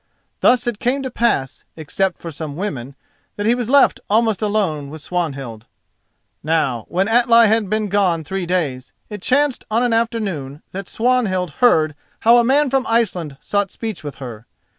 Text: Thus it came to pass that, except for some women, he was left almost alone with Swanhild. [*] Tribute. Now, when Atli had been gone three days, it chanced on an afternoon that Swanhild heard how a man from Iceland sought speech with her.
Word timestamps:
Thus 0.39 0.65
it 0.65 0.79
came 0.79 1.03
to 1.03 1.11
pass 1.11 1.59
that, 1.75 1.81
except 1.83 2.19
for 2.19 2.31
some 2.31 2.55
women, 2.55 2.95
he 3.37 3.53
was 3.53 3.69
left 3.69 3.99
almost 4.09 4.41
alone 4.41 4.89
with 4.89 5.01
Swanhild. 5.03 5.59
[*] 5.59 5.61
Tribute. 5.61 5.67
Now, 6.43 6.85
when 6.87 7.07
Atli 7.07 7.47
had 7.47 7.69
been 7.69 7.87
gone 7.87 8.23
three 8.23 8.47
days, 8.47 8.93
it 9.11 9.21
chanced 9.21 9.63
on 9.69 9.83
an 9.83 9.93
afternoon 9.93 10.63
that 10.71 10.87
Swanhild 10.87 11.51
heard 11.61 11.93
how 12.21 12.37
a 12.37 12.43
man 12.43 12.71
from 12.71 12.87
Iceland 12.89 13.37
sought 13.41 13.69
speech 13.69 14.03
with 14.03 14.15
her. 14.15 14.47